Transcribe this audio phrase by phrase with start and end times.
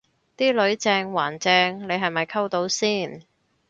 [0.35, 3.21] 啲女正還正你係咪溝到先